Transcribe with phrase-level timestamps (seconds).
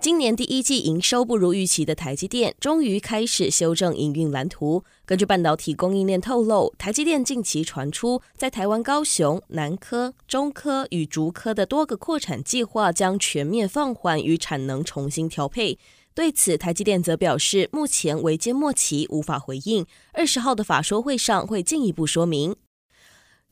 [0.00, 4.82] 今年第一季营收不如预期的台积电，终于开始修正营运蓝图。
[5.04, 15.78] 根据半导体供应链透露，台积电近期传出在台湾高雄、南科、中科与竹科的多个扩产计划将全面放缓与产能重新调配。
[16.14, 19.84] 对此，台积电则表示，目前微缄默契，无法回应。
[20.14, 22.56] 二十号的法说会上会进一步说明。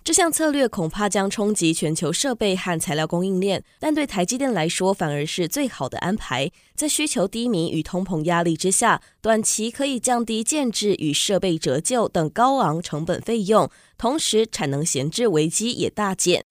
[0.08, 6.50] 这项策略恐怕将冲击全球设备和材料供应链，但对台积电来说反而是最好的安排。
[6.74, 16.46] 在需求低迷与通膨压力之下，短期可以降低建制与设备折旧等高昂成本费用，同时产能闲置危机也大减。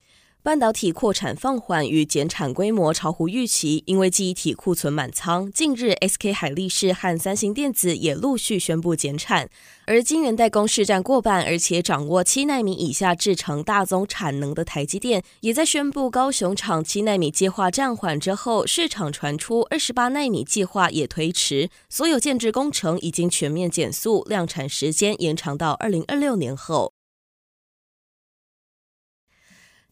[0.47, 5.51] 半导体扩产放缓与减产规模超乎预期，因为记忆体库存满仓。
[5.51, 9.49] 近日，SK 海力士和三星电子也陆续宣布减产，
[9.87, 26.93] 而晶圆代工市占过半，而且掌握七奈米以下制程大宗产能的台积电，也在宣布高雄厂七奈米计划暂缓之后，市场传出二十八奈米计划也推迟，所有建置工程已经全面减速，量产时间延长到二零二六年后。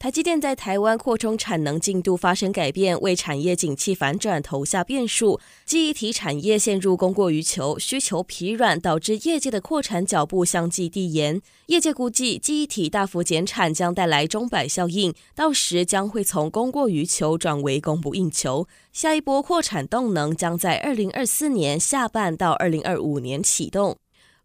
[0.06, 5.40] 台积电在台湾扩充产能进度发生改变，为产业景气反转投下变数。
[5.66, 11.42] 记忆体产业陷入供过于求、需求疲软，导致业界的扩产脚步相继递延。
[11.66, 18.68] 业界估计，记忆体大幅减产将带来钟摆效应，到时将会从供过于求转为供不应求。
[18.94, 23.98] 下一波扩产动能将在二零二四年下半到二零二五年启动。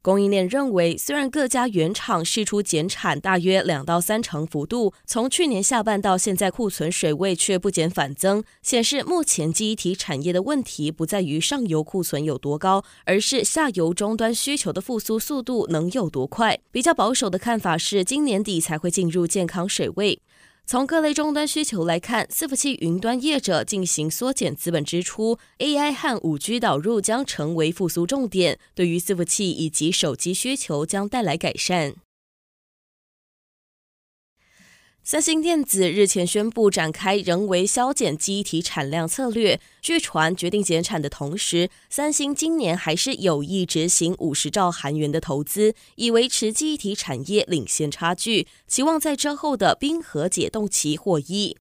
[0.02, 16.58] 供应链认为，虽然各家原厂释出减产大约两到三成幅度，从去年下半到现在库存水位却不减反增，显示目前记忆体产业的问题不在于上游库存有多高，而是下游终端需求的复苏速度能有多快。
[16.72, 20.22] 比较保守的看法是，今年底才会进入健康水位。
[20.66, 31.94] 从各类终端需求来看，伺服器云端业者进行缩减资本支出，AI 和五 G 导入将成为复苏重点，对于伺服器以及手机需求将带来改善。
[35.02, 51.56] 三星电子日前宣布展开人为削减机体产量策略，据传决定减产的同时，三星今年还是有意执行五十兆韩元的投资，以维持机体产业领先差距，期望在之后的冰河解冻期获益。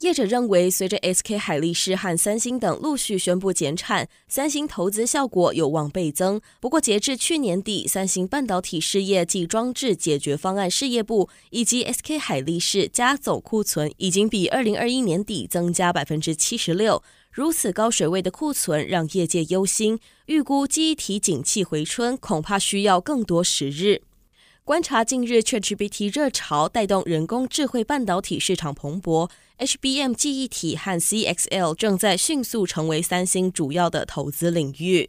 [0.00, 6.38] 业者认为，随着 SK 海力士和三星等陆续宣布减产，三星投资效果有望倍增。
[6.60, 17.02] 不过，截至去年底，三星半导体事业及装置解决方案事业部以及 SK 海力士加总库存已经比二零二一年底增加百分之七十六。
[17.32, 24.02] 如此高水位的库存让业界忧心，预估记忆体景气回春恐怕需要更多时日。
[24.66, 35.08] 观察近日 ChatGPT 热潮带动人工智慧半导体市场蓬勃，HBM 记忆体和 CXL 正在迅速成为三星主要的投资领域。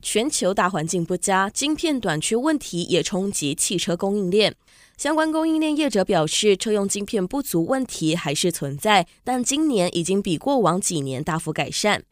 [0.00, 4.56] 全球大环境不佳，晶片短缺问题也冲击汽车供应链。
[4.96, 12.04] 相关供应链业者表示，车用晶片不足问题还是存在，但今年已经比过往几年大幅改善。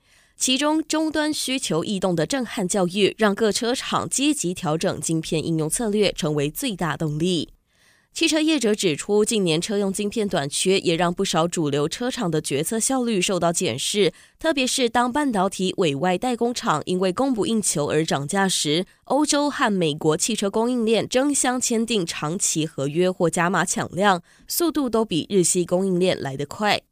[0.42, 7.50] 其中，终端需求异动的震撼教育，让各车厂积极调整晶片应用策略，成为最大动力。
[8.12, 14.12] 汽车业者指出，近年车用晶片短缺，也让不少主流车厂的决策效率受到检视。
[14.40, 26.82] 特别是当半导体委外代工厂因为供不应求而涨价时，欧洲和美国汽车供应链争相签订长期合约或加码抢量，速度都比日系供应链来得快。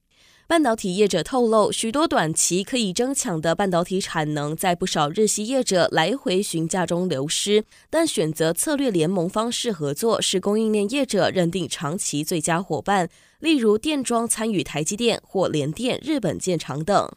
[0.50, 7.64] 半导体业者透露，许多短期可以争抢的半导体产能，在不少日系业者来回询价中流失。
[7.88, 13.08] 但选择策略联盟方式合作，是供应链业者认定长期最佳伙伴，
[13.38, 17.08] 例如电装参与台积电或联电、日本建厂等。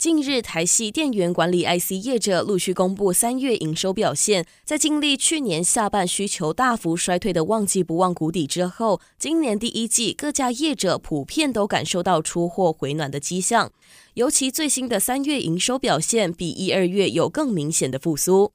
[0.00, 13.70] 近日，台系电源管理 IC 业者陆续公布三月营收表现，在经历去年下半需求大幅衰退的旺季不忘谷底之后，今年第一季各家业者普遍都感受到出货回暖的迹象，
[14.14, 18.52] 尤其最新的三月营收表现比一二月有更明显的复苏。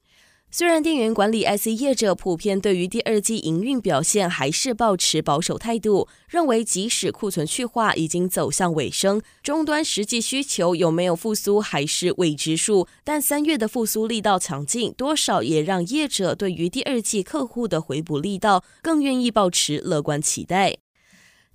[0.58, 12.88] 虽然电源管理 IC 业者普遍对于第二季营运表现还是抱持保守态度，认为即使库存去化已经走向尾声，终端实际需求有没有复苏还是未知数。
[13.04, 20.78] 但三月的复苏力道强劲，多少也让业者对于第二季客户的回补力道更愿意抱持乐观期待。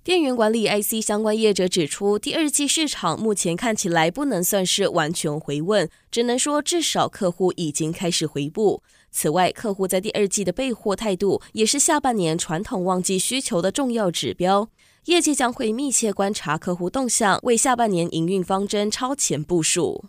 [0.03, 8.81] 电源管理 IC 相关业者指出，第二季市场目前看起来不能算是完全回稳，只能说至少客户已经开始回补。
[9.11, 14.67] 此外，客户在第二季的备货态度也是下半年传统旺季需求的重要指标。
[15.05, 20.05] 业界将会密切观察客户动向，为下半年营运方针超前部署。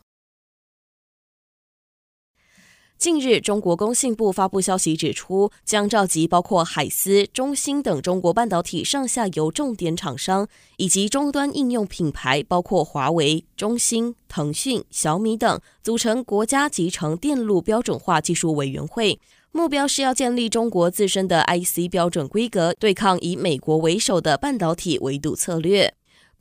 [3.02, 10.46] 近日，中国工信部发布消息指出，将召集包括海思、中兴等中国半导体上下游重点厂商，
[10.76, 19.18] 以及终端应用品牌，包括华为、中兴、腾讯、小米等，组成国家集成电路标准化技术委员会，
[19.50, 25.92] 目标是要建立中国自身的 IC 标准规格，对抗以美国为首的半导体围堵策略。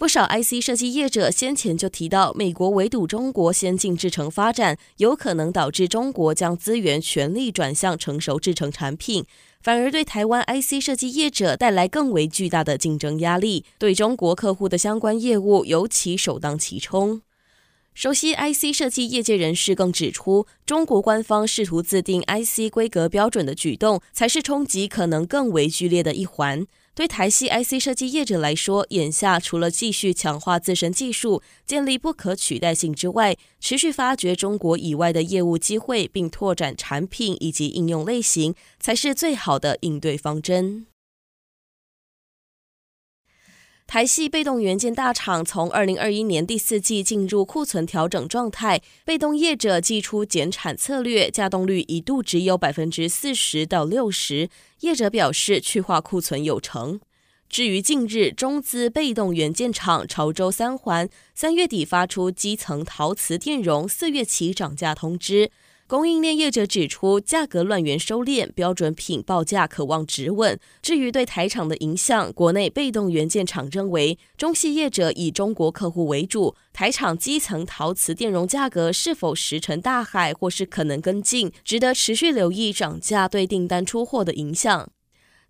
[0.02, 9.24] 不少 IC 设计业者先前就提到，美国围堵中国先进制程发展，有可能导致中国将资源全力转向成熟制程产品，
[9.62, 17.22] 反而对台湾 IC 设计业者带来更为巨大的竞争压力，对中国客户的相关业务尤其首当其冲。
[17.94, 26.66] 熟悉 IC 设计业界人士更指出，中国官方试图自定 IC 规格标准的举动，才是冲击可能更为剧烈的一环。
[26.94, 40.86] 对台系 IC 设计业者来说，眼下除了继续强化自身技术、建立不可取代性之外，持续发掘中国以外的业务机会，并拓展产品以及应用类型，才是最好的应对方针。
[43.92, 54.48] 台系被动元件大厂从二零二一年第四季进入库存调整状态，被动业者祭出减产策略，稼动率一度只有百分之四十到六十。
[54.80, 57.02] 业者表示去化库存有成。
[57.50, 65.52] 至于近日中资被动元件厂潮州三环三月底发出基层陶瓷电容四月起涨价通知。
[65.92, 70.58] 供应链业者指出，价格乱源收敛，标准品报价可望止稳。
[70.82, 84.90] 至于对台厂的影响，国内被动元件厂认为，中系业者以中国客户为主，台厂基层陶瓷电容价格是否石沉大海，或是可能跟进，值得持续留意涨价对订单出货的影响。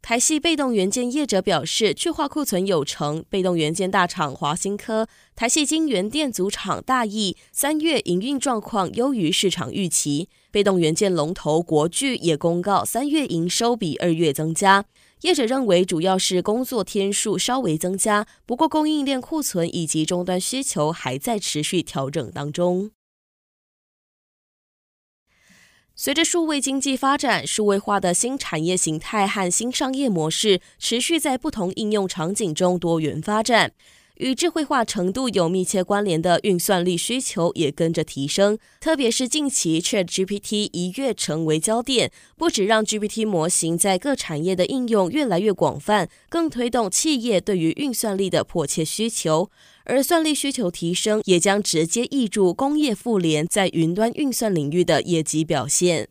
[0.01, 3.23] 台系被动元件业者表示，去化库存有成。
[3.29, 10.27] 被动元件大厂华新科、台系晶圆电阻厂大益三月营运状况优于市场预期。
[10.49, 14.83] 被动元件龙头国巨也公告三月营收比二月增加。
[15.21, 22.89] 业者认为，主要是工作天数稍微增加，不过供应链库存以及终端需求还在持续调整当中。
[26.03, 33.73] 随着数位经济发展，数位化的新产业形态和新商业模式持续在不同应用场景中多元发展，
[34.17, 38.57] 与智慧化程度有密切关联的运算力需求也跟着提升。
[38.79, 49.49] 特别是近期 ChatGPT 一跃成为焦点，不只让 GPT 模型在各产业的应用越来越广泛，更推动企业对于运算力的迫切需求。
[49.85, 56.07] 而算力需求提升，也将直接挹注工业富联在云端运算领域的业绩表现。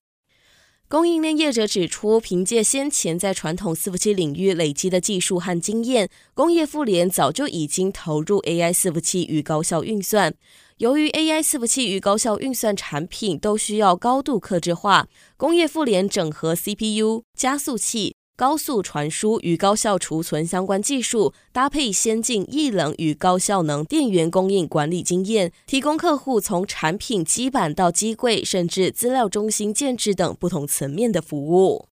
[0.91, 10.35] 供应链业者指出，凭借先前在传统伺服器领域累积的技术和经验，工业富联早就已经投入 AI 伺服器与高效运算。
[10.79, 15.07] 由于 AI 伺服器与高效运算产品都需要高度克制化，
[15.37, 18.17] 工业富联整合 CPU 加速器。
[18.41, 31.89] 高速传输与高效储存相关技术，搭配先进液冷与高效能电源供应管理经验，提供客户从产品基板到机柜，甚至资料中心建置等不同层面的服务。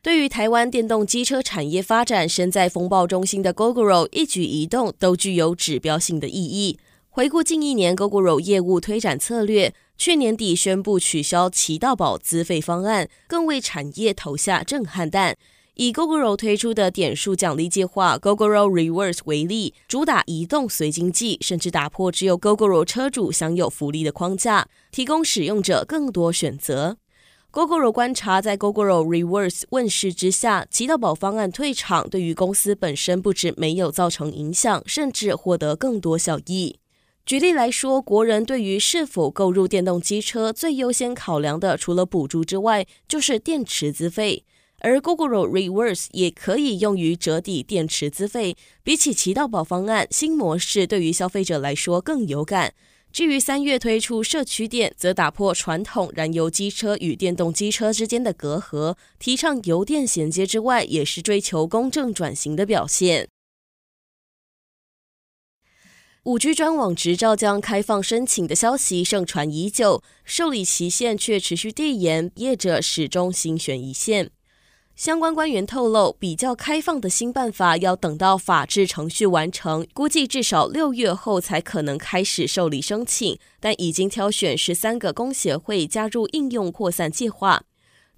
[0.00, 6.78] 对于台湾电动机车产业发展，身在风暴中心的 Gogoro 一举一动都具有指标性的意义。
[7.10, 9.74] 回顾近一年 Gogoro 业务推展策略。
[10.00, 15.36] 去年底宣布取消骑到宝资费方案，更为产业投下震撼弹。
[15.74, 26.96] 以 Gogoro 推出的点数奖励计划 Gogoro Rewards 为例，主打移动随经济，甚至打破只有 Gogoro 车主享有福利的框架，提供使用者更多选择。
[27.52, 36.79] Gogoro 观察，在 Gogoro Rewards 问世之下，骑到宝方案退场，对于公司本身不止没有造成影响，甚至获得更多效益。
[37.30, 44.44] 举例来说，国人对于是否购入电动机车最优先考量的，除了补助之外，就是电池资费。
[44.80, 48.56] 而 Google Rewards 也可以用于折抵电池资费。
[48.82, 52.74] 比起骑到宝方案，新模式对于消费者来说更有感。
[53.12, 63.28] 至于三月推出社区店，则打破传统燃油机车与电动机车之间的隔阂，提倡油电衔接之外，也是追求公正转型的表现。
[66.24, 74.30] 五 G 专网执照将开放申请的消息盛传已久，受理期限却持续递延，业者始终心悬一线。
[74.94, 83.38] 相关官员透露，比较开放的新办法要等到法制程序完成，估计至少六月后才可能开始受理申请。
[83.58, 87.62] 但已经挑选十三个工协会加入应用扩散计划。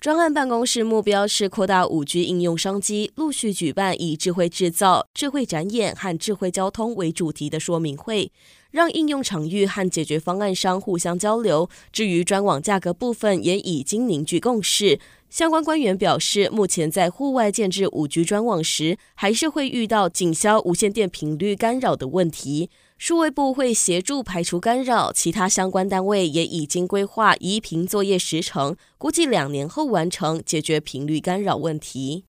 [0.03, 8.33] 专案办公室目标是扩大五 G 应用商机，陆续举办以智慧制造、智慧展演和智慧交通为主题的说明会，
[8.73, 11.71] 让应用场域和解决方案商互相交流。
[11.93, 14.99] 至于专网价格部分，也已经凝聚共识。
[15.33, 22.69] 相关官员表示，目前在户外建置五 G 专网时，还是会遇到警消无线电频率干扰的问题。
[22.99, 32.27] 数位部会协助排除干扰，其他相关单位也已经规划移频作业时程，估计两年后完成解决频率干扰问题。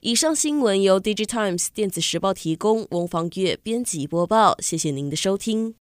[0.00, 5.74] 以上新闻由 DigiTimes 电子时报提供，翁方月编辑播报，谢谢您的收听。